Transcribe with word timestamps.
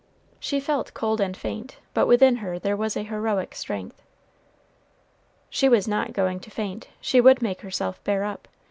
She 0.39 0.59
felt 0.59 0.95
cold 0.95 1.21
and 1.21 1.37
faint; 1.37 1.77
but 1.93 2.07
within 2.07 2.37
her 2.37 2.57
there 2.57 2.75
was 2.75 2.97
a 2.97 3.03
heroic 3.03 3.53
strength. 3.53 4.01
She 5.47 5.69
was 5.69 5.87
not 5.87 6.11
going 6.11 6.39
to 6.39 6.49
faint; 6.49 6.87
she 6.99 7.21
would 7.21 7.43
make 7.43 7.61
herself 7.61 8.03
bear 8.03 8.23
up. 8.23 8.47